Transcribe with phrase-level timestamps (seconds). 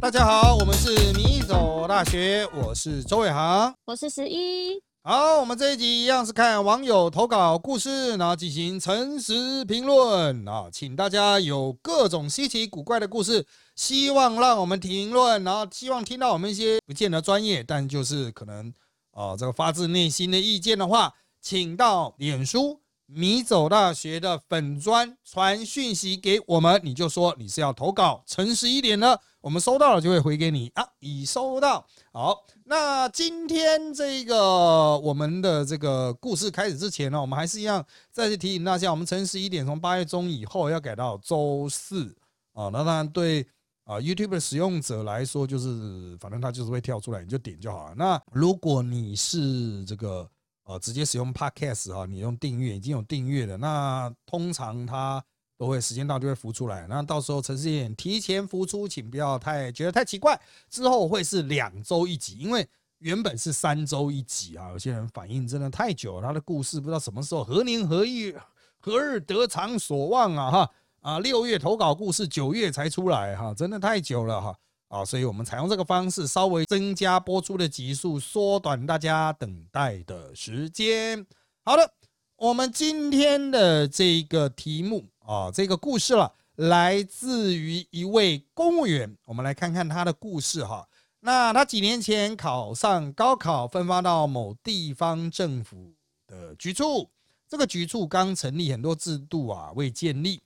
[0.00, 4.82] 大家好，我们是米走大学，我是周伟航，我是十一。
[5.02, 18.72] 好，我们这一集一样是看网友投稿故事，然后进行诚实评论啊，请大家有各种稀奇古怪的故事，希望让我们评论，然后希望听到我们一些不见得专业，但就是可能
[19.12, 21.12] 啊这个发自内心的意见的话，
[21.42, 22.79] 请到脸书
[23.12, 29.16] 米走大学的粉砖传讯息给我们，你就说你是要投稿，诚实一点呢。
[29.40, 31.86] 我们收到了就会回给你啊，已收到。
[32.12, 42.14] 好，那今天这个我们的这个故事开始之前呢，我们还是一样再次提醒大家，我们诚实一点从八月中以后要改到周四
[42.52, 42.68] 啊。
[42.70, 43.46] 那当然对
[43.84, 47.94] 啊 YouTube 的使用者来说，就是反正它就是会跳出来，你就点就好了。
[47.96, 50.30] 那如果你是这个
[50.70, 55.22] 呃直接使用 Podcast 哈，你用订阅已经有订阅的，那通常它。
[55.60, 60.40] 都会时间到就会浮出来，那到时候城市演提前浮出，请不要太觉得太奇怪。
[60.70, 62.66] 之后会是两周一集，因为
[63.00, 64.70] 原本是三周一集啊。
[64.70, 68.34] 有些人反应真的太久，他的故事不知道什么时候何年何月
[68.78, 70.70] 何日得偿所望啊哈
[71.02, 71.18] 啊！
[71.18, 74.58] 六月投稿故事，九月才出来哈，真的太久了哈！
[74.90, 81.24] 啊所以我们采用这个方式，稍微增加播出的集数，缩短大家等待的时间。
[81.64, 81.92] 好的，
[82.36, 85.06] 我们今天的这个题目。
[85.20, 89.16] 啊，这个故事了，来自于一位公务员。
[89.26, 90.84] 我们来看看他的故事哈。
[91.20, 95.94] 那他几年前考上高考，分发到某地方政府
[96.26, 97.08] 的局处。
[97.48, 100.40] 这个局处刚成立，很多制度啊未建立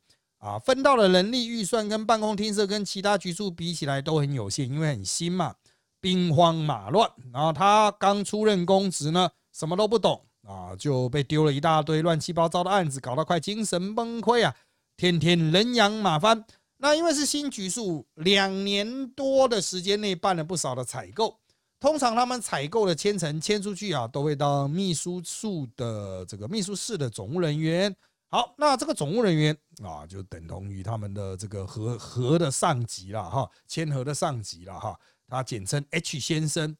[0.44, 5.54] 啊，分到的人力预算跟办公厅舍跟其他局处比起来都很有限，因为很新嘛，
[6.02, 7.10] 兵荒马乱。
[7.32, 14.54] 然后他刚出任公职呢，什么都不懂啊，就被丢了一大堆乱七八糟的案子，搞得快精神崩溃啊。
[14.98, 16.44] 天天人仰马翻，
[16.76, 21.38] 那因为是新局数，两年多的时间内办了不少的采购。
[21.80, 27.96] 通常他们采购的签呈签出去啊，都会到秘书处的这个秘书室的总务人员。
[28.34, 36.76] 好，那这个总务人员啊，就等同于他们的这个和和的上级了哈，签和的上级了哈，他简称 H 先生。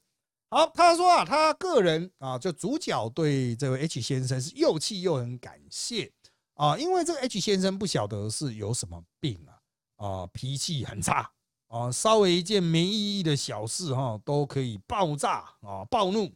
[0.49, 6.11] 好，他说啊，他个人啊，就主角对这位 H 先生是又气又很感谢。
[6.55, 11.31] 啊，因为这个 H 先生不晓得是有什么病啊，啊，脾气很差
[11.69, 16.29] 啊，稍微一件没意义的小事哈，都可以爆炸啊，暴怒。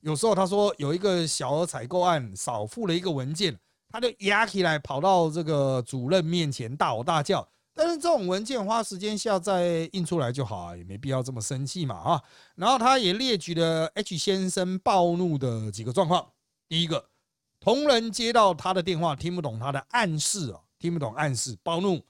[0.00, 3.56] 有时候他说有一个小额采购案少付了一个文件，
[3.94, 7.46] 他就压起来跑到这个主任面前大吼大叫。
[7.72, 12.22] 但是这种文件花时间下再印出来就好啊，也没必要这么生气嘛啊。
[12.56, 16.26] 然后他也列举了 H 先生暴怒的几个状况，
[16.68, 17.06] 第一个。
[17.60, 22.02] 同仁接到他的电话，听不懂他的暗示啊，听不懂暗示，暴怒。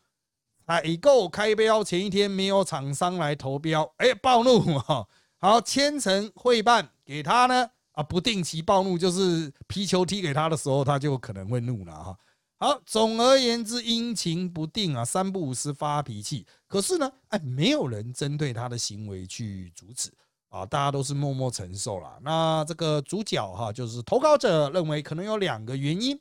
[0.67, 5.07] 采购开标前一天没有厂商来投标，哎，暴怒哈。
[5.39, 12.19] 好，千层会办给他呢啊，不定期暴怒，就是皮球踢给他的时候，他就可能会怒了哈。
[12.59, 16.47] 好，总而言之，阴晴不定啊，三不五时发脾气。
[16.69, 20.13] 可是呢，哎，没有人针对他的行为去阻止。
[20.49, 22.17] 啊，大家都是默默承受了。
[22.23, 26.17] 那这个主角哈，就是投稿者认为可能有两个原因：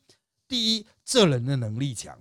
[0.47, 2.17] 第一，这人的能力强，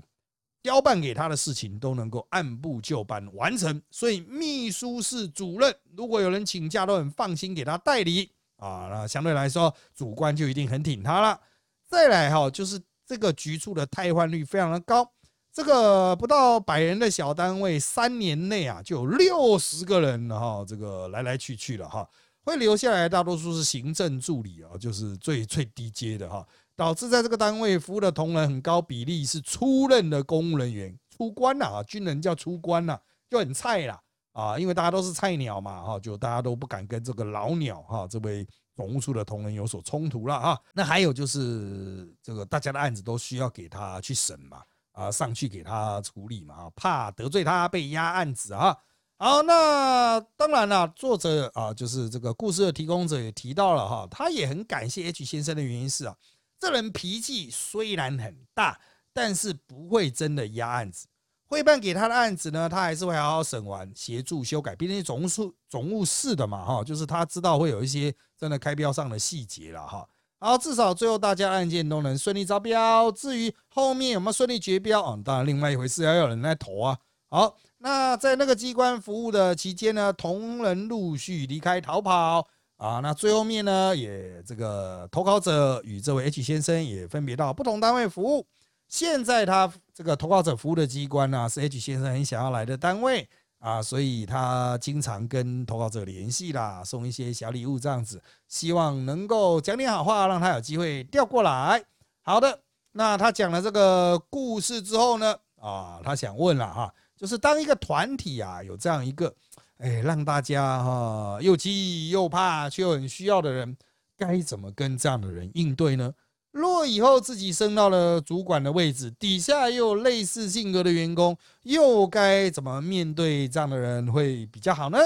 [0.62, 8.30] 交办给他的事情都能够按部就班完成，所以秘书室主任如果有人请假都很放心给他代理
[8.62, 8.88] 啊。
[8.90, 11.40] 那相对来说，主观就一定很挺他了。
[11.88, 15.12] 再来哈，就是这个局处的汰换率非常的高。
[15.52, 22.08] 这个不到百人的小单位，三年内啊就有六十个人了哈，这个来来去去了哈，
[22.42, 26.42] 会留下来大多数是行政助理啊，就是最最低阶的哈，
[26.74, 34.00] 导致在这个单位服务的同仁很高比例是出任的公务人员，出关了啊，军人叫出关了，就很菜了
[34.32, 40.60] 啊，因为大家都是菜鸟嘛哈，就大家都不敢跟这个老鸟哈，这位总务处的同仁有所冲突了哈。
[40.74, 44.62] 那还有就是这个大家的案子都需要给他去审嘛。
[44.92, 48.76] 啊，上去给他处理嘛，怕得罪他被压案子啊。
[49.16, 56.14] 好，那当然了，作者啊，就是这个故事的提供者也提到了哈，他也很感谢 H 先生的原因是啊，
[56.60, 58.78] 这人脾气虽然很大，
[59.14, 61.06] 但是不会真的压案子，
[61.52, 70.08] 会办给他的案子呢，他还是会好好审完，协助修改，毕竟总务处总务室的嘛哈，就是他知道会有一些真的开标上的细节了哈。
[70.40, 73.12] 好，至少最后大家案件都能顺利招标。
[73.12, 76.96] 至于后面有没有顺利绝标啊，当然另外一回事，要有人来投啊。
[77.28, 82.48] 好，那在那个机关服务的期间呢，同仁陆续离开逃跑
[82.78, 83.00] 啊。
[83.00, 88.46] 那最后面呢，也这个投稿者与这位 H 先生也分别到不同单位服务。
[88.92, 93.26] 现在他这个投稿者服务的机关呢，是 H 先生很想要来的单位
[93.58, 101.82] 啊，所以他经常跟投稿者联系啦，送一些小礼物这样子，希望能够讲点好话，让他有机会调过来。
[102.20, 102.60] 好的，
[102.92, 109.34] 那他讲了这个故事之后呢，啊，他想问了哈，就是当一个团体啊，有这样一个，
[109.78, 113.74] 哎，让大家哈又急又怕却又很需要的人，
[114.18, 116.12] 该怎么跟这样的人应对呢？
[116.52, 124.98] 若以后自己升到了主管的位置，底下又有类似性格的员工，又该怎么面对这样的人会比较好呢？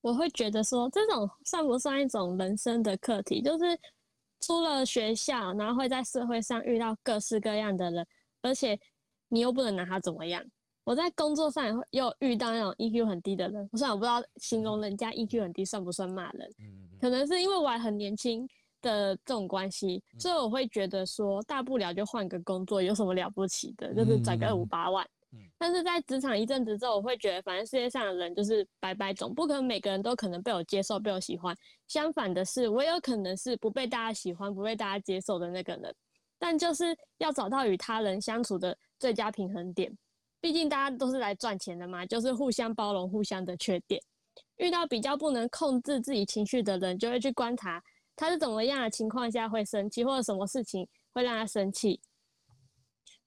[0.00, 3.40] 我会觉得说，这种算不算一种人生的课题？
[3.40, 3.78] 就是
[4.40, 8.04] 出了学校，然后会在社会上遇到各式各样的人，
[8.42, 8.78] 而且
[9.28, 10.44] 你又不能拿他怎么样。
[10.82, 16.50] 我在工作上也会又遇到那种 EQ 很低的人，虽然我不知道形容人家 EQ 很低算不算骂人，
[17.00, 18.48] 可能是因为我还很年轻。
[18.80, 23.94] 的这种关系，所以我会觉得说，大不了就换个工作，有什么了不起的？
[23.94, 25.06] 就是赚个五八万。
[25.58, 31.54] 但是在职场一阵子之后，我会觉得，反正世界上的人就是百百种，不可能每个人都可能被我接受、被我喜欢。
[31.86, 35.94] 相反的是，我有可能是不被大家喜欢、不被大家接受的那个人。
[36.38, 39.92] 但就是要找到与他人相处的最佳平衡点。
[40.40, 44.00] 毕竟大家都是来赚钱的嘛，就是互相包容、互相的缺点。
[44.56, 47.82] 遇到比较不能控制自己情绪的人，就会去观察。
[48.18, 52.00] 他是怎么样的情况下会生气，或者什么事情会让他生气？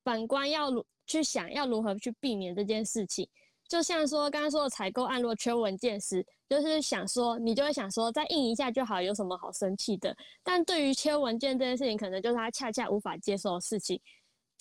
[0.03, 0.69] 反观要
[1.07, 3.25] 去想要如何去避免这件事情，
[3.69, 10.13] 就像说刚刚说的采购案，如果缺文件时，就是想说你就会想说再印一下就好，有什么好生气的？
[10.43, 14.01] 但对于缺文件这件事情，可能就是他恰恰无法接受的事情。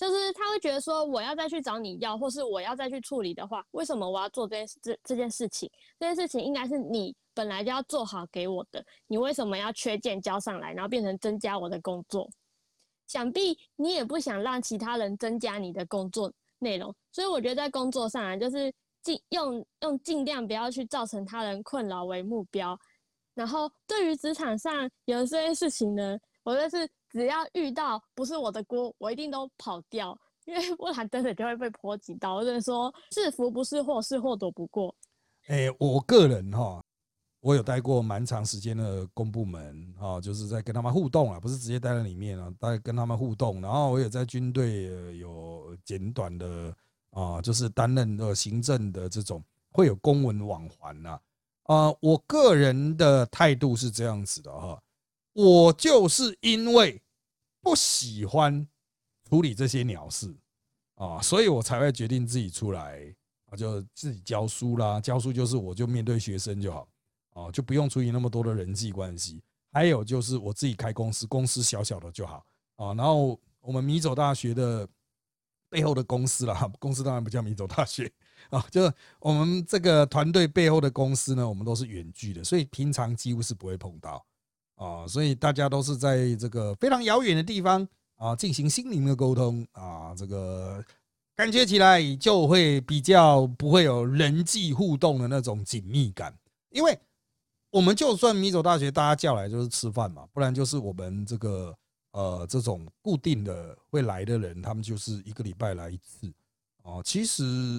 [0.00, 5.70] 就是他会觉得说，我要再去找你要，或是我要再去处理的话，为什么我要做这件这这件事情？
[5.98, 12.26] 这件事情应该是你本来就要做好给我的，你为什么要缺件交上来，然后变成增加我的工作？
[13.08, 18.72] 想必你也不想让其他人增加你的工作内容，所以我觉得在工作上啊，就是
[19.02, 22.74] 尽用用尽量不要去造成他人困扰为目标。
[23.34, 26.90] 然后对于职场上有这些事情呢，我觉得是。
[27.10, 32.42] 只要遇到不是我的锅，我一定都跑掉，因为不然真的就会被泼几刀。
[32.42, 34.94] 就是说是福不是祸，是祸躲不过。
[35.48, 36.82] 哎，我个人哈，
[37.40, 43.60] 我有待过蛮长时间的公部门哈，就是在跟他们互动啊，不是直接待在里面啊，待跟他们互动。
[43.60, 46.72] 然后我也在军队有简短的
[47.10, 49.42] 啊，就是担任的行政的这种，
[49.72, 51.18] 会有公文往还呐。
[51.64, 54.80] 啊，我个人的态度是这样子的哈。
[55.32, 57.00] 我就是因为
[57.60, 58.66] 不喜欢
[59.28, 60.34] 处理这些鸟事
[60.96, 63.14] 啊，所以我才会决定自己出来
[63.46, 65.00] 啊，就自己教书啦。
[65.00, 66.88] 教书就是我就面对学生就好
[67.34, 69.42] 啊，就不用处理那么多的人际关系。
[69.72, 72.44] 还有就是我自己开公司，公司小小的就好
[72.76, 72.92] 啊。
[72.94, 74.88] 然后我们米走大学的
[75.68, 78.10] 背后的公司啦， 公司当然不叫米走大学
[78.50, 84.26] 啊，就是我们这个团队背后的公司呢，我们都是远距的，所以平常几乎是不会碰到。
[84.80, 87.86] 啊，所以大家都是在这个非常遥远的地方
[88.16, 90.82] 啊进行心灵的沟通啊，这个
[91.36, 96.34] 感觉起来就会比较不会有人际互动的那种紧密感，
[96.70, 96.98] 因为
[97.70, 101.76] 我们就算米走大学，大家叫来就是吃饭嘛，不然就是我们这个
[102.12, 106.26] 呃这种固定的会来的人，他们就是一个礼拜来一次
[106.82, 107.78] 啊，其实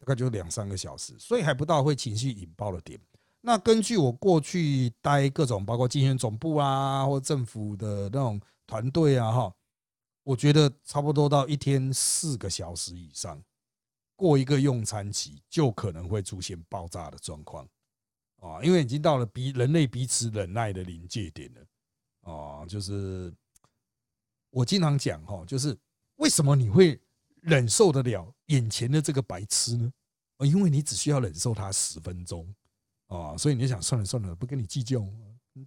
[0.00, 2.98] 大概就两三个小时，所以还不到会情绪引爆的点。
[3.46, 9.54] 那根据我过去待各种，包括竞选总部啊，或政府的那种团队啊，哈，
[10.22, 13.38] 我觉得差不多到一天四个小时以上，
[14.16, 17.68] 过一个用餐期就可能会出现爆炸的状况
[18.40, 23.30] 啊，因为已经到了彼人类彼此忍耐的临界点了啊，就是
[24.48, 25.76] 我经常讲哈，就是
[26.16, 26.98] 为什么你会
[27.42, 29.92] 忍受得了眼前的这个白痴呢？
[30.38, 32.54] 因为你只需要忍受他十分钟。
[33.14, 35.00] 啊，所以你想算了算了，不跟你计较，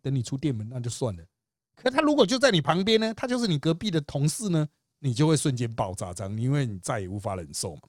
[0.02, 1.24] 等你出店门那就算了。
[1.76, 4.68] 可他如果就在你旁边呢，他就是你隔壁的同事呢，
[5.00, 7.82] 你就会瞬间爆炸，这样，因为你再也无法忍受嘛。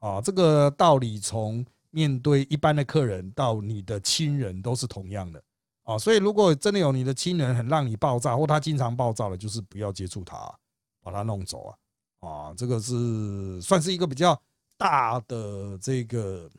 [0.00, 5.42] 啊，这个道理从面对一般的客人到你的亲人都是同样的
[5.84, 5.96] 啊。
[5.96, 10.52] 所以如果真的有你的亲人很让你爆炸，或他经常爆炸了，就是不要接触他，
[11.02, 11.76] 把他弄走啊。
[12.20, 14.40] 啊，这个是算是一个比较
[14.76, 16.50] 大的这个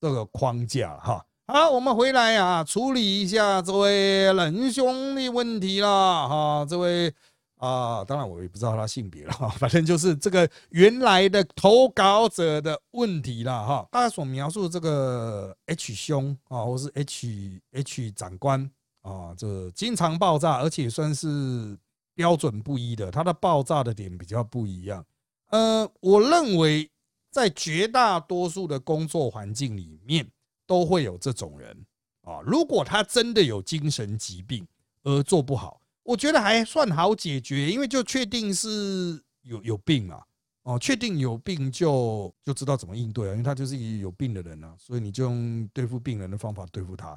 [0.00, 1.24] 这个框架哈。
[1.46, 6.66] 好，我们回来啊，处理一下这位仁兄的问题了哈。
[6.66, 7.12] 这位
[7.58, 13.86] 啊，当然我也不知道他性别了哈， 反正就是这个原来的投稿者的问题了哈。
[13.92, 18.70] 大家所描述这个 H 兄啊，或是 H H 长官
[19.02, 21.76] 啊，这经常爆炸，而且算是
[22.14, 25.04] 标准不一的，他的爆炸的点比较不一样。
[25.50, 26.90] 呃，我认为
[27.30, 30.26] 在绝大多数的工作环境里面。
[30.66, 31.76] 都会有这种人
[32.22, 32.40] 啊。
[32.44, 34.66] 如果他真的有精神疾病
[35.02, 40.22] 而做不好，我觉得还算好解决，因为就确定是有有病嘛。
[40.62, 47.08] 哦，确定有病就就知道怎么应对啊，因为他就是有病的人啊，所以你就用对付病人的方法对付他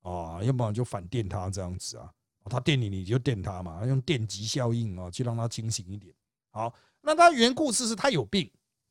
[0.00, 2.10] 啊，要不然就反电他这样子啊。
[2.50, 6.14] 他电你，你就电他嘛，用电极效应啊，去让他清醒一点。
[6.50, 8.50] 好，那他原故事是他有病，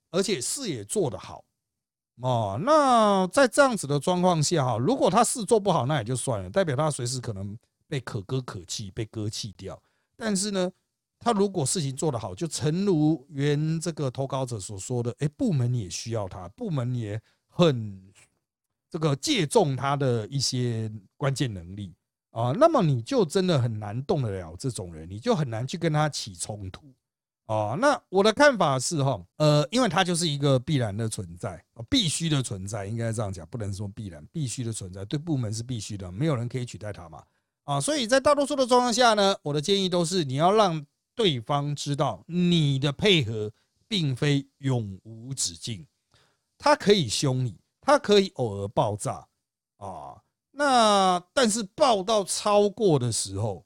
[0.09, 1.43] 而且事也做得好
[2.21, 2.59] 哦。
[2.61, 9.81] 那在这样子的状况下哈，如果他事做不好，那也就算了，代表他随时可能被可歌可泣，被割弃掉。
[10.15, 10.71] 但是呢？
[11.25, 17.17] 他如果事情做得好，就诚如原这个投稿者所说的，哎，部门也需要他，部门也
[17.47, 17.97] 很
[18.89, 21.93] 这个借重他的一些关键能力
[22.31, 26.93] 啊，那么你就真的很难动得了这种人，你就很难去跟他起冲突
[27.53, 27.75] 啊。
[27.79, 37.23] 那我的看法是哈，呃，因为他就是一个必然的存在，必须的存在，应该这样讲，不能说必然，必须的存在，对部门是必须的，没有人可以取代他嘛
[37.65, 37.79] 啊。
[37.79, 40.85] 所以在大多数的状况下呢，我的建议都是你要让。
[41.15, 43.51] 对方知道你的配合
[43.87, 45.85] 并非永无止境，
[46.57, 49.27] 他可以凶你，他可以偶尔爆炸
[49.77, 50.19] 啊。
[50.53, 53.63] 那但是爆到超过的时候，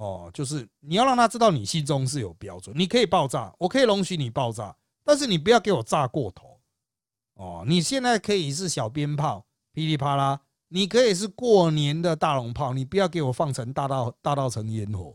[0.00, 6.58] 哦，就是你要让他知道你心中是有标准，你可以爆炸，我可以容许你爆炸，但是你不要给我炸过头
[7.34, 7.64] 哦。
[7.66, 15.14] 你现在可以是小鞭炮，噼里啪啦，你可以是过年的大龙炮，你不要给我放成大到大到成烟火。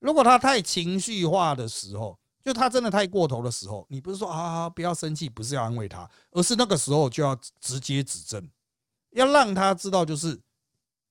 [0.00, 8.50] 如果他太情绪化的时候，就他真的太过头的时候，你不是说啊不要生气，不是要安慰他，而是那个时候就要直接指正，
[9.12, 10.36] 要让他知道，就是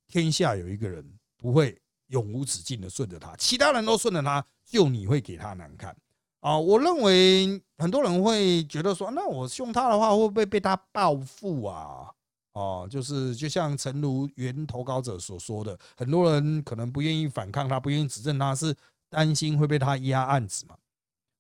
[0.06, 5.96] 天下有一个人不会永无止境的顺着他，其他人都顺着他，就你会给他难看
[6.40, 6.58] 啊！
[6.58, 12.12] 我认为很多人会觉得说，那我凶他的话，会不会被他报复啊？
[12.54, 18.76] 哦，就是就像诚如原投稿者所说的，很多人可能不愿意反抗他，不愿意指证他，是
[19.10, 20.78] 担心会被他压案子嘛？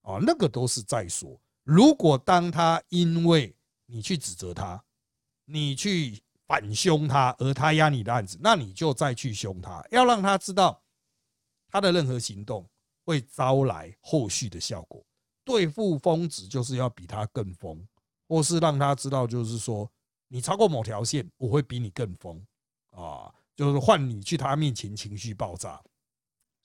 [0.01, 1.39] 哦，那个都是在说。
[1.63, 3.55] 如果当他因为
[3.85, 4.83] 你去指责他，
[5.45, 10.81] 你去反凶他，而他压你的案子，那你就再去凶他，要让他知道
[11.69, 12.65] 他的任何行动
[13.03, 15.05] 会招来后续的效果。
[15.43, 17.87] 对付疯子就是要比他更疯，
[18.27, 19.89] 或是让他知道，就是说。
[20.27, 22.43] 你超过某条线，我会比你更疯
[22.89, 23.31] 啊！
[23.55, 25.79] 就是换你去他面前情绪爆炸，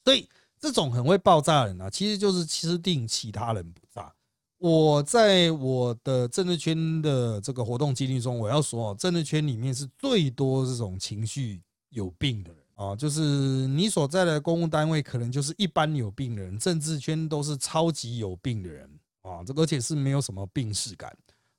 [0.02, 0.26] 所以
[0.58, 4.12] 这种很会爆炸的人啊，其实就是吃定其他人不炸。
[4.60, 18.86] 我在我的政治圈的这个活动经历中，我要说，政治圈里面是最多这种情绪有病的人啊，就是你所在的公务单位可能就是一般有病的人，政治圈都是超级有病的人
[19.22, 21.10] 啊，这而且是没有什么病视感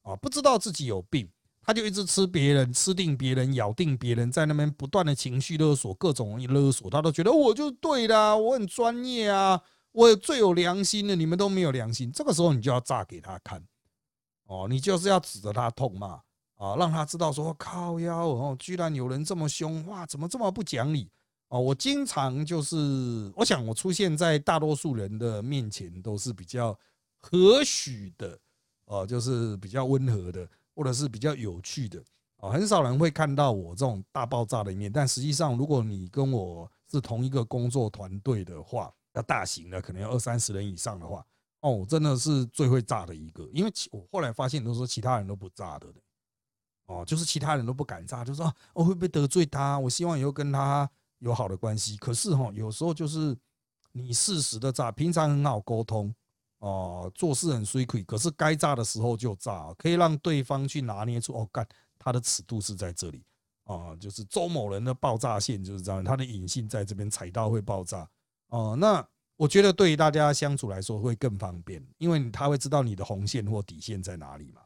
[0.03, 1.27] 啊，不知道自己有病。
[1.63, 12.11] 他就一直吃别人，吃定别人，咬定别人，在那边不断的情绪勒索，各种勒索，他都觉得我就对的，我很专业啊，我最有良心的，你们都没有良心。
[12.11, 13.63] 这个时候你就要炸给他看，
[14.45, 16.21] 哦，你就是要指着他痛骂
[16.55, 21.09] 啊，让他知道说靠腰哦，居然有人这么凶，哇，怎么这么不讲理
[21.49, 21.59] 哦？
[21.59, 26.77] 我经常就是，我想我出现在大多数人的面前都是比较
[27.19, 28.39] 和煦的，
[28.85, 30.47] 哦，就是比较温和的。
[30.73, 32.01] 或者是比较有趣的
[32.37, 34.89] 啊，很少人会看到我这种大爆炸的一面。
[34.89, 41.25] 但实际上，如果你跟我是同一个工作团队的话，要大型的，可能要二三十人以上的话，
[41.61, 43.47] 哦，真的是最会炸的一个。
[43.53, 45.87] 因为其我后来发现，都说其他人都不炸的，
[46.85, 49.77] 哦，就是其他人都不敢炸，就说我会不会得罪他？
[49.79, 50.89] 我希望以后跟他
[51.19, 51.97] 有好的关系。
[51.97, 53.37] 可是哈，有时候就是
[53.91, 56.13] 你适时的炸，平常很好沟通。
[56.59, 63.23] 哦，做事很水亏，可是该炸的时候就炸，可以让对方去拿捏出哦，干他的尺度是在这里
[63.63, 68.07] 啊，就是周某人的爆炸线就是这样，他的隐性在这边踩到会爆炸
[68.51, 68.77] 哦。
[68.79, 69.05] 那
[69.35, 74.61] 我觉得对于大家相处来说会更方便，因为他会知道你的红线或底线在哪里嘛。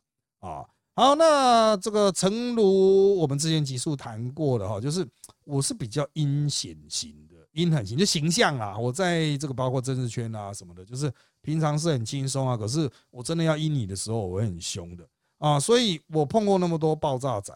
[0.47, 5.07] 啊，好，那这个诚如我们之前几数谈过的哈，就是
[5.45, 11.11] 我是比较阴险型的，阴狠型就形象啊，我在这个包括政治圈啊什么的，就是。
[11.45, 17.53] 平常是很轻松啊，可是我真的要阴你的时候，我会很凶的啊，所以我碰过那么多爆炸仔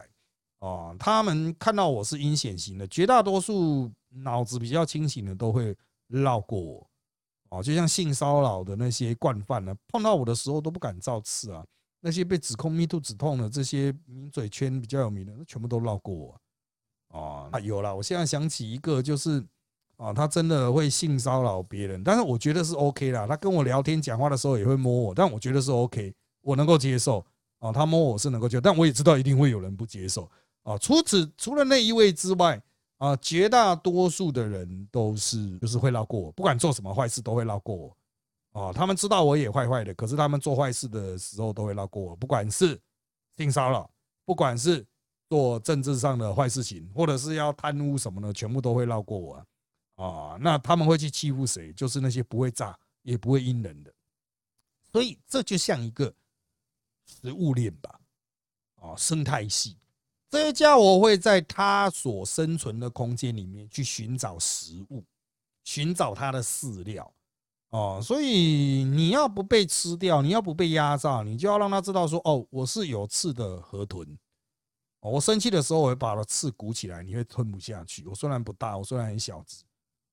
[0.60, 5.76] 啊，他们看到我是阴险型的，绝大多数脑子比较清醒的都会
[6.10, 6.90] 绕过我
[7.48, 11.64] 啊，就像性骚扰的那些惯犯呢，碰到我的时候都不敢造次啊，
[12.00, 16.40] 那些被指控 me too 指痛的这些名嘴圈比较有名的，全部都绕过我
[17.08, 19.44] 哦啊，有了，我现在想起一个就是。
[20.00, 23.26] 啊，他真的会性骚扰别人，但是我觉得是 OK 啦。
[23.26, 27.22] 他跟我聊天讲话的时候也会摸我，但我觉得是 OK，我能够接受。
[27.58, 30.26] 啊，他摸我是能够接受，但我也知道一定会有人不接受。
[30.62, 30.78] 啊。
[30.78, 32.58] 除此除了那一位之外
[33.00, 37.96] 啊，绝大多数的人都是就是会绕过我，不管做什么坏事都会绕过我。
[38.52, 42.78] 啊，他们知道我也坏坏的，可是他们做坏事的时候都会绕过我，不管是
[43.38, 43.90] 性骚扰，
[44.26, 44.86] 不管是
[45.30, 49.46] 做政治上的坏事情，或者是要贪污什么的，全部都会绕过我。
[49.94, 51.72] 啊，那他们会去欺负谁？
[51.72, 53.90] 就是那些不会炸也不会阴人的。
[54.92, 56.12] 所以这就像一个
[57.06, 57.98] 食物链吧，
[58.74, 59.78] 啊，生态系，
[60.30, 65.04] 这些家伙会在它所生存的空间里面去寻找食物，
[65.64, 67.12] 寻找它的饲料，
[67.70, 74.06] 哦，所以你要不被吃掉，你要不被压榨，你就要让它知道说，哦，我是有刺的河豚，
[75.00, 78.06] 哦我生气的时候我会把它刺鼓起来，你会吞不下去。
[78.06, 79.64] 我虽然不大，我虽然很小只，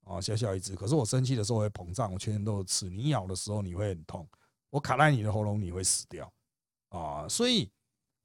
[0.03, 4.27] 啊，小小一只，可是我生气的时候会膨胀，我全身都是刺，你咬的时候你会很痛。
[4.71, 6.31] 我卡在你的喉咙，你会死掉
[6.89, 7.25] 啊！
[7.29, 7.71] 所以，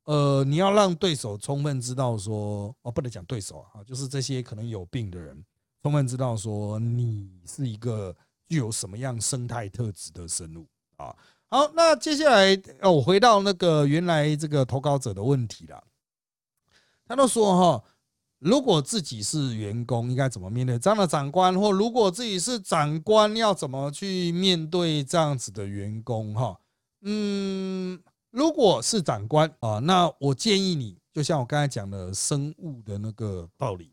[0.04, 5.44] 呃，你要让对手充分知道说，哦，不能讲对手啊，就是这些可能有病的人，
[5.82, 8.16] 充分知道说你是一个
[8.48, 10.66] 具有什么样生态特质的生物
[10.96, 11.14] 啊。
[11.48, 15.84] 好，那接下来哦，我回到那个原来这个投稿者的问题了，
[17.06, 17.84] 他都说哈。
[18.44, 21.54] 如果自己是员工，应该怎么面对这样的长官？
[21.56, 26.34] 或如果自己是长官，要怎么去面对这样子的员工？
[26.34, 26.58] 哈，
[27.02, 28.02] 嗯，
[28.32, 33.92] 如果是长官啊，那我建议你，就像我刚才讲的生物的那个道理，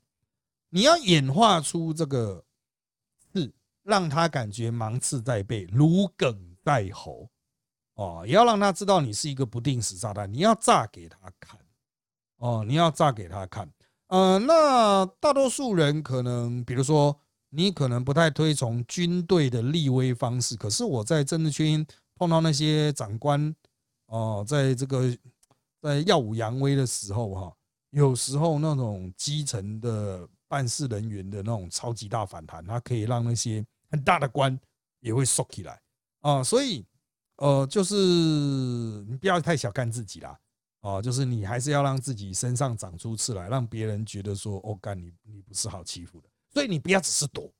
[0.69, 2.41] 你要演化出这个
[3.35, 3.53] 是
[3.83, 7.29] 让他感觉芒刺在背，如鲠在喉，
[7.95, 11.59] 哦，也要让他知道你是一个不定时炸弹，你要炸给他看，
[12.37, 13.69] 哦，你要炸给他看。
[14.07, 17.19] 呃，那大多数人可能，比如说
[17.49, 23.53] 你可能不太推崇军队的立威方式，可是我在政治圈碰到那些长官，
[24.09, 25.17] 哦，在这个
[25.81, 27.55] 在耀武扬威的时候，哈，
[27.91, 34.59] 有时候那种基层的办事人员的那种超级大反弹，它可以让那些很大的官
[34.99, 35.81] 也会缩起来
[36.21, 36.85] 啊，所以
[37.37, 40.37] 呃，就是你不要太小看自己啦。
[40.81, 47.51] 哦，就是你还是要让自己身上长出刺来，让别人觉得说，哦，干你你不是好欺负的，所以你不要只是躲，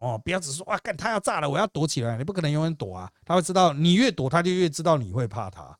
[0.00, 5.78] 哦，不要只说，哇，干他要炸了，我要躲起来，你不可能永远躲啊，他会知道你越躲，他就越知道你会怕他，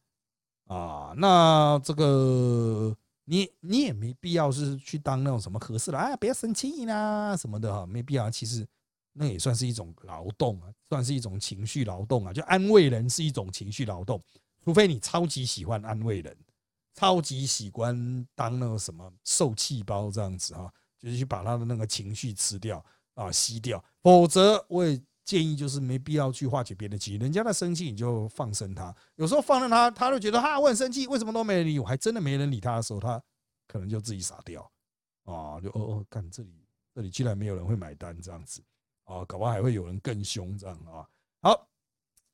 [0.66, 8.66] 啊，那这个你你也没必要是去当那种什么合适的，啊，不要生气啦什么的哈，没必要，其实
[9.12, 14.22] 那也算是一种劳动啊，算是一种情绪劳动啊，就安慰人是一种情绪劳动，
[14.64, 16.36] 除非你超级喜欢安慰人。
[16.92, 22.84] 超级喜欢当那个什么受气包这样子哈，就是去把他的那个情绪吃掉
[23.20, 33.22] 啊吸掉，否则我也建议就是没必要去化解别人的情绪，人家的生气你就放生他，有时候放任他，他就觉得哈我很生气，为什么都没人理我，还真的没人理他的时候，他
[33.68, 34.62] 可能就自己傻掉。
[35.24, 36.50] 啊，就哦哦，看这里
[36.94, 38.62] 这里居然没有人会买单这样子
[39.04, 41.06] 啊，搞不好还会有人更凶这样啊，
[41.42, 41.68] 好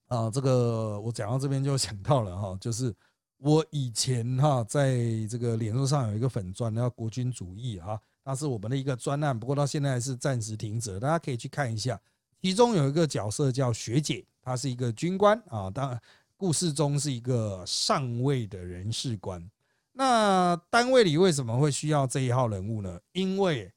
[0.06, 2.94] 啊，这个我讲到这边就想到了哈，就是。
[3.38, 4.96] 我以前哈在
[5.28, 11.98] 这个脸书上有一个粉砖叫国军主义哈，那是我们的一个专案，不过到现在是暂时停止，大家可以去看一下。
[12.42, 15.96] 其中有一个角色叫学姐，她是一个军官啊，当
[16.36, 19.48] 故事中是一个上位的人事官。
[19.92, 23.00] 那单位里为什么会需要这一号人物呢？
[23.12, 23.72] 因为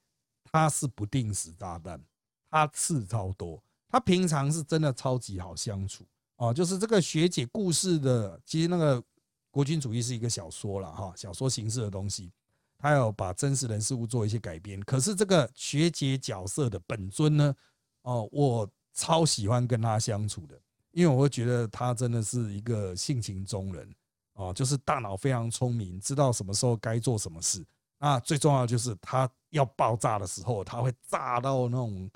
[0.51, 2.03] 他是不定时炸弹，
[2.49, 6.03] 他刺超多，他平常是真的超级好相处
[6.37, 6.51] 啊。
[6.51, 9.03] 就是这个学姐故事的，其实那个。
[9.51, 12.31] 国军主义是一个小说了哈，小说形式的东西，
[12.79, 14.79] 他要把真实人事物做一些改编。
[14.81, 17.55] 可是这个学姐角色的本尊呢，
[18.01, 20.59] 哦，我超喜欢跟他相处的，
[20.91, 23.87] 因为我会觉得他真的是一个性情中人
[24.33, 27.63] 哦，就是大脑非常聪明，知道什么时候该做什么事。
[27.99, 32.09] 那最重要就是他要爆炸的时候，他会炸到那种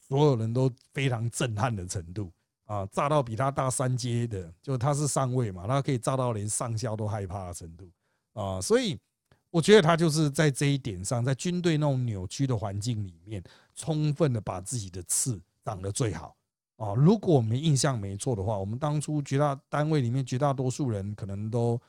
[0.00, 2.32] 所有人都非常震撼的程度。
[2.66, 7.90] 啊，炸到比他大三阶的，就他是上尉嘛，他可以炸到连上校都害怕的程度
[8.32, 8.98] 啊，所以
[9.54, 13.40] 我觉得他就是在这一点上，在军队那种扭曲的环境里面，
[13.76, 16.34] 充分的把自己的刺长得最好
[16.76, 16.92] 啊。
[16.94, 21.80] 如果我们印象没错的话，我们当初绝大单位里面绝大多数人可能都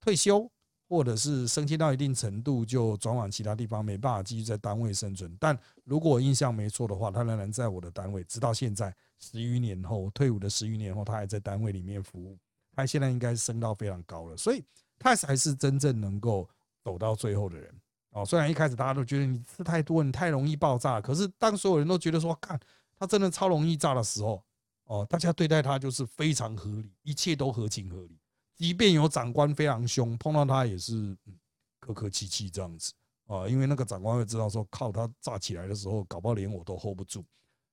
[0.00, 0.48] 退休。
[0.90, 5.36] 或者是升迁到一定程度就转往其他地方，没办法继续在单位生存。
[5.38, 5.54] 但
[5.84, 12.38] 如果印象没错的话，他仍然在我的单位，直到现在十余年后退伍的十余年后，他还在单位里面服务。
[12.74, 14.64] 他现在应该升到非常高了，所以
[14.98, 16.48] 他才是真正能够
[16.88, 17.80] 走到最后的人。
[18.12, 22.58] 哦，虽然一开始大家都觉得你吃太多，你太容易爆炸，可是当所有人都觉得说，看
[22.98, 24.42] 他真的超容易炸的时候，
[24.84, 28.18] 哦，大家对待他就是非常合理，一切都合情合理。
[28.56, 31.38] 即便有长官非常凶，碰到他也是嗯
[31.78, 32.94] 客客气气这样子
[33.26, 37.22] 啊，因为那个长官会知道说，靠他炸起来的时候，搞不好连我都 hold 不住。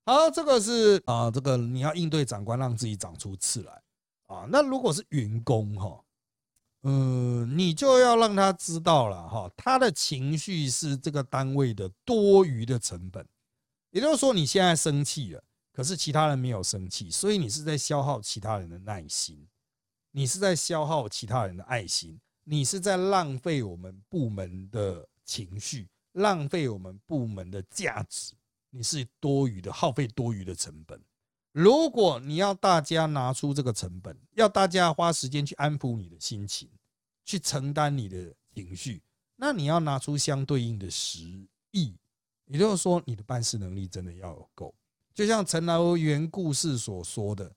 [0.05, 3.81] 好，这个是啊，这个你要应对长官，让自己长出刺来
[4.27, 4.45] 啊。
[4.49, 6.03] 那如果是员工哈，
[6.87, 13.27] 嗯，你就要让他知道了哈，他的情绪是这个单位的多余的成本。
[13.89, 15.43] 也就是说，你现在生气了，
[15.73, 19.47] 可是其他人没有生气，所以你是在消耗其他人的耐心，
[20.11, 28.35] 你是在消耗其他人的爱心，你是在浪费我们部门的情绪，浪费我们部门的价值。
[28.69, 31.01] 你是多余的，耗费多余的成本。
[31.55, 36.67] 如果你要大家拿出这个成本，要大家花时间去安抚你的心情，
[37.23, 39.01] 去承担你的情绪，
[39.37, 41.95] 那你要拿出相对应的实意。
[42.47, 44.75] 也就是说，你的办事能力真的要够。
[45.13, 47.49] 就像陈劳原故事所说的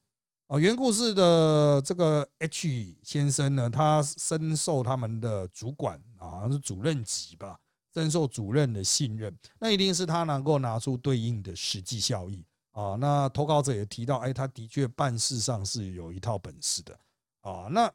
[0.47, 7.59] 啊，原故事的这个 H 先生呢，他深受他们的主管啊，好像是主任级吧。
[7.93, 12.45] 深受主任的信任，那一定是他能够拿出对应的实际效益
[12.79, 12.97] 啊。
[12.97, 16.99] 那投稿者也提到，哎，他的确办事上是有一套本事的
[17.41, 17.69] 啊。
[17.71, 17.93] 那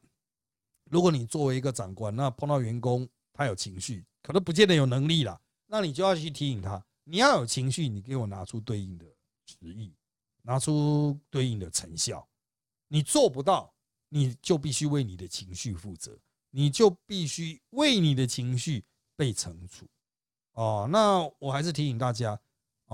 [0.90, 9.06] 如果你作为一个长官，那碰到员工他有情绪，可能不见得有能力了，那你就要去提醒他，你要有情绪，你给我拿出对应的
[9.46, 9.94] 实意，
[10.42, 12.26] 拿出对应的成效。
[12.88, 13.74] 你做不到，
[14.10, 16.16] 你就必须为你的情绪负责，
[16.50, 18.84] 你就必须为你的情绪
[19.16, 19.86] 被惩处。
[20.52, 22.38] 哦，那我还是提醒大家，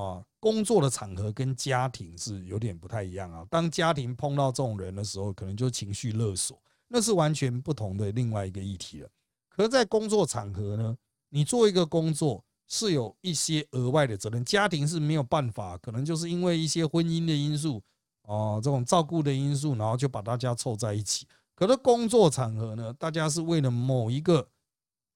[0.00, 3.44] 啊，工作的场合跟家庭是有点不太一样啊。
[3.50, 6.56] 当家庭碰到这种人的时候，可能就情绪勒索，
[6.88, 9.08] 那是完全不同的另外一个议题了。
[9.48, 10.96] 可是，在工作场合呢，
[11.28, 17.82] 你做一个工作是有一些额外的责任，家庭是没有办法，可能就是因为一些婚姻的因素，
[18.22, 21.26] 哦，这种照顾的因素，然后就把大家凑在一起。
[21.54, 24.48] 可是工作场合呢，大家是为了某一个。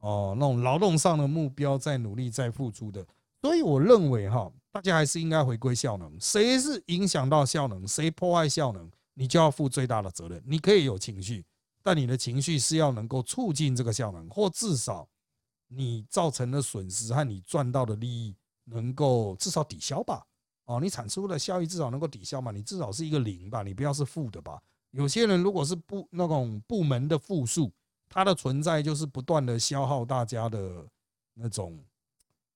[0.00, 3.06] 哦，那种劳动上的目标在努力在付出的，
[3.44, 6.18] 所以我认为哈，大家还是应该回归效能。
[6.18, 10.42] 谁是影响到效能，谁破坏效能，你就要负最大的责任。
[10.46, 11.44] 你可以有情绪，
[11.82, 15.06] 但你的情绪是要能够促进这个效能，或至少
[15.68, 20.24] 你造成的损失和你赚到的利益能够至少抵消吧。
[20.64, 24.58] 哦，你产出的效益至少能够抵消嘛，你至少是一个零吧，你不要是负的吧。
[24.92, 27.70] 有些人如果是部那种部门的负数。
[28.06, 30.86] 它的存在就是不断的消耗大家的
[31.32, 31.84] 那种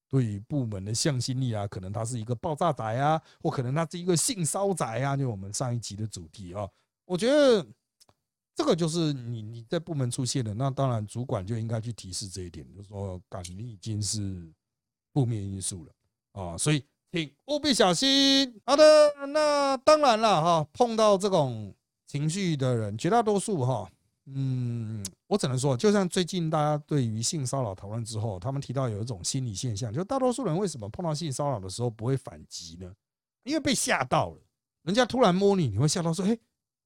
[0.09, 6.69] 对于部门的向心力啊，可能它是一个爆炸仔啊，或可能它是一个性骚仔啊，就我们上一集的主题啊。
[7.05, 7.65] 我觉得
[8.55, 14.51] 这个就是你你在部门出现的，那当然主管就应该去提示这一点，就是说，感你已经是
[15.13, 15.93] 负面因素了
[16.33, 18.61] 啊，所以请务必小心。
[18.65, 18.83] 好的，
[19.29, 21.75] 那当然了哈，碰到这种
[22.07, 23.91] 情绪的人，绝大多数哈。
[24.35, 32.93] 嗯，我只能说，就像最近大家对于性骚扰讨论之后，他们提到有一种心理现象，就大多数人为什么碰到性骚扰的时候不会反击呢？
[33.45, 34.41] 因为被吓到了，
[34.83, 36.37] 人家突然摸你，你会吓到说：“哎，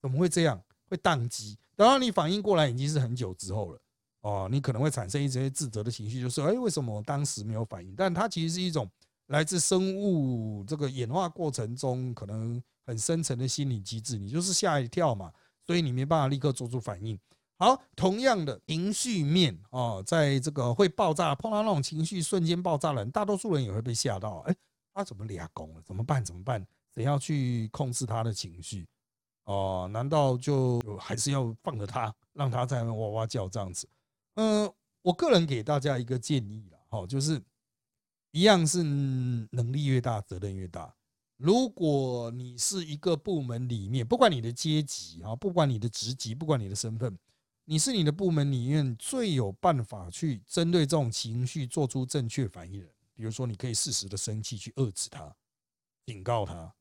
[0.00, 1.58] 怎么会这样？”会宕机。
[1.74, 3.80] 等到你反应过来，已经是很久之后了。
[4.20, 8.88] 哦，你可能会产生一些自责的情绪，就是：“哎，为什么我当时没有反应？”但它其实是一种
[9.26, 15.32] 来自生物这个演化过程中可能很深层的心理机制，你就是吓一跳嘛。
[15.66, 17.18] 所以你没办法立刻做出反应。
[17.58, 24.38] 好，同样的情绪面啊，在这个会爆炸，碰到那种情绪瞬间爆炸的人，大多数人也会被吓到。
[24.46, 24.56] 哎，
[24.92, 25.82] 他怎么俩拱了？
[25.82, 26.24] 怎么办？
[26.24, 26.66] 怎么办？
[26.92, 28.86] 怎样去控制他的情绪？
[29.44, 33.88] 哦，难道就还是要放着他，让他在那哇哇叫这样子？
[34.34, 34.68] 嗯，
[35.02, 37.40] 我个人给大家一个建议了，好，就是
[38.32, 40.92] 一样是能力越大，责任越大。
[41.42, 47.18] 如果你是一个部门里面，不管你的阶级啊，不管你的职级，不管你的身份，
[47.64, 52.94] 你是你的部门里面最有办法去针对这种情绪做出正确反应的人。
[53.16, 55.34] 比如说，你可以适时的生气去遏制他，
[56.06, 56.72] 警告他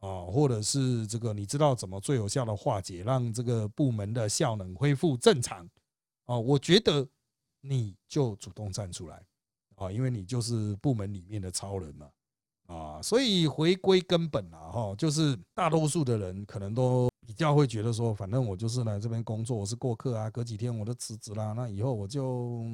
[0.00, 5.64] 啊，或者是这个你知道怎么最有效的化解，让这个部门的效能恢复正常
[6.24, 6.36] 啊。
[6.36, 7.08] 我觉得
[7.60, 9.24] 你就主动站出来
[9.76, 12.10] 啊，因为你就是部门里面的超人嘛。
[12.68, 22.66] 啊，所以回归根本啊，哈，就是大多数的人可能都比较会觉得说，反正我就是来这边工作，我是过客啊，隔几天我就辞职啦，那以后我就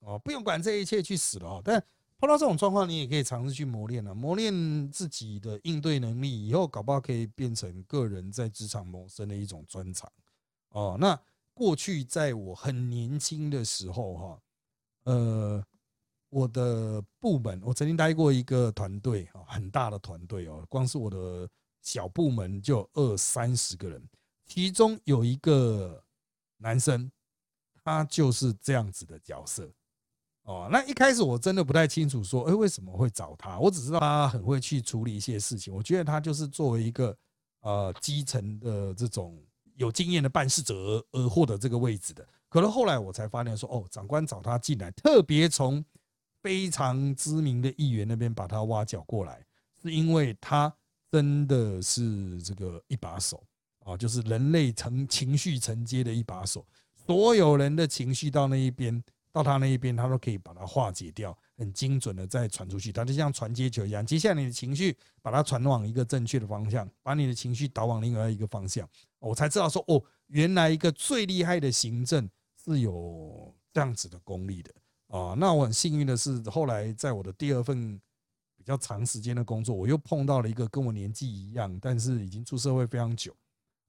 [0.00, 1.60] 哦不用管这一切去死了啊。
[1.64, 1.82] 但
[2.18, 4.52] 碰到这种状况，你也可以尝试去磨练了，磨练
[4.90, 10.12] 自己的应对能力，以后搞不好可以变成个人在职场谋生的一种专长
[10.68, 10.98] 哦。
[11.00, 11.18] 那
[11.54, 14.38] 过去在我很年轻的时候，哈，
[15.04, 15.64] 呃。
[16.34, 21.48] 我的部门，我曾经待过一个团队啊，很大的团队哦，光是我的
[21.80, 24.02] 小部门就二三十个人，
[24.44, 26.02] 其中有一个
[26.56, 27.08] 男生，
[27.84, 29.70] 他就是这样子的角色
[30.42, 33.56] 哦，那一开始我真的不太清楚说，哎，为什么会找他？
[33.60, 35.72] 我只知道他很会去处理一些事情。
[35.72, 37.16] 我觉得他就是作为一个
[37.60, 39.40] 呃基层的这种
[39.76, 40.74] 有经验的办事者
[41.12, 42.26] 而获得这个位置的。
[42.48, 45.84] 可能后来我才发现说，哦，长官找他进来，特别从
[46.44, 49.42] 非常知名的议员那边把他挖角过来，
[49.82, 50.70] 是因为他
[51.10, 53.42] 真的是这个一把手
[53.80, 59.02] 啊，就是人类承情绪承接的一把手，所有人的情绪到那一边。
[59.32, 62.92] 到他那一边，他都可以把它化解掉，很精准的再传出去。
[62.92, 68.88] 他就像传接球一样，接下来你的情绪把它传往一个正确的方向，把你的情绪导往另外一个方向。
[69.18, 72.30] 我才知道说，哦，原来一个最厉害的行政
[72.64, 74.72] 是有这样子的功力的
[75.18, 75.34] 啊。
[75.38, 78.00] 那我很幸运的是，后来在我的第二份
[78.56, 83.34] 比较长时间的工作，我又碰到了一个跟我年纪一样，但是已经出社会非常久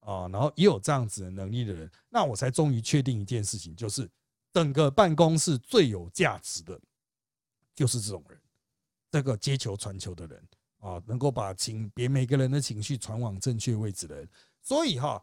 [0.02, 4.10] 啊，然后也有这样子的能力的人，那我才终于确定一件事情，就是。
[4.54, 6.80] 整个办公室最有价值的，
[7.76, 8.40] 就是这种人，
[9.12, 10.42] 这个接球传球的人
[10.80, 14.30] 啊，能够把情别每个人的情绪传往正确位置的人。
[14.62, 15.22] 所以哈，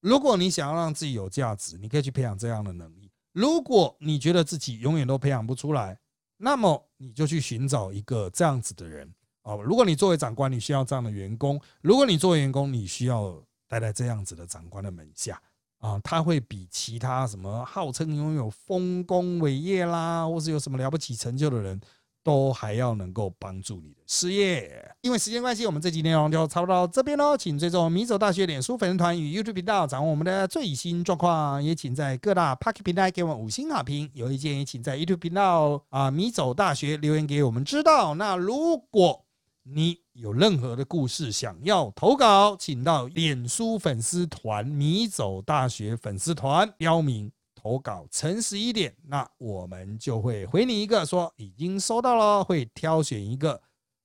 [0.00, 3.10] 如果你想要让自己有价值，你可以去培养这样的能力。
[3.34, 5.98] 如果你觉得自己永远都培养不出来，
[6.36, 9.60] 那么你就去寻找一个这样子的人哦。
[9.60, 15.42] 如果你作为长官，你需要这样的员工；如果你作为员工，你需要待在这样子的长官的门下。
[15.78, 21.78] 啊，他会比其他什么号称拥有丰功伟业啦，或是有什么了不起成就的人，
[22.24, 24.90] 都还要能够帮助你的事业。
[25.02, 27.36] 因为时间关系，我们这集内容就差不多到这边喽。
[27.36, 31.62] 请追踪米走大学脸书粉丝团与 YouTube 频道，掌握我们的最新状况。
[31.62, 34.10] 也请在各大 Park 平台给我们五星好评。
[34.14, 38.14] 有意见也请在 YouTube 频道啊米走大学留言给我们知道。
[38.14, 39.24] 那如果
[39.66, 47.32] 你有任何的故事想要投稿，请到脸书粉丝团“迷走大学”粉丝团标明
[47.64, 53.58] 投稿，诚实一点，那我们就会回你一个说已经收到了，会挑选一个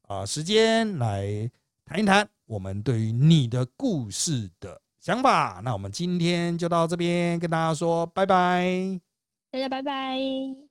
[0.04, 1.52] 啊时间来
[1.84, 5.60] 谈一谈我们对于你的故事的想法。
[5.62, 8.98] 那我们今天就到这边跟大家说拜拜，
[9.52, 10.69] 大家拜拜。